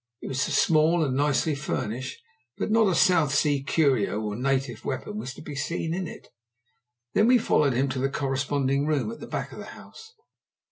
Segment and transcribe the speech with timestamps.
[0.19, 2.19] It was small and nicely furnished,
[2.57, 6.29] but not a South Sea curio or native weapon was to be seen in it.
[7.13, 10.15] Then we followed him to the corresponding room at the back of the house.